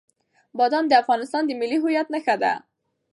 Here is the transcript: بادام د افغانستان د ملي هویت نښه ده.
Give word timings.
بادام 0.57 0.85
د 0.89 0.93
افغانستان 1.01 1.43
د 1.45 1.51
ملي 1.59 1.77
هویت 1.83 2.07
نښه 2.13 2.35
ده. 2.41 2.53